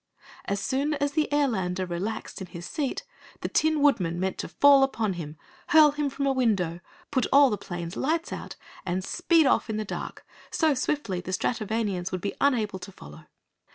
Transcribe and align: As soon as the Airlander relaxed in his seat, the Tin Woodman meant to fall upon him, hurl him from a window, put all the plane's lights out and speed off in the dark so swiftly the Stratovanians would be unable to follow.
As 0.45 0.59
soon 0.59 0.95
as 0.95 1.11
the 1.11 1.29
Airlander 1.31 1.87
relaxed 1.87 2.41
in 2.41 2.47
his 2.47 2.65
seat, 2.65 3.03
the 3.41 3.47
Tin 3.47 3.83
Woodman 3.83 4.19
meant 4.19 4.39
to 4.39 4.47
fall 4.47 4.81
upon 4.81 5.13
him, 5.13 5.37
hurl 5.67 5.91
him 5.91 6.09
from 6.09 6.25
a 6.25 6.33
window, 6.33 6.79
put 7.11 7.27
all 7.31 7.51
the 7.51 7.55
plane's 7.59 7.95
lights 7.95 8.33
out 8.33 8.55
and 8.83 9.03
speed 9.03 9.45
off 9.45 9.69
in 9.69 9.77
the 9.77 9.85
dark 9.85 10.25
so 10.49 10.73
swiftly 10.73 11.21
the 11.21 11.29
Stratovanians 11.31 12.11
would 12.11 12.19
be 12.21 12.33
unable 12.41 12.79
to 12.79 12.91
follow. 12.91 13.27